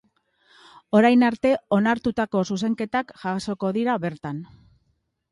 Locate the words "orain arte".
0.99-1.51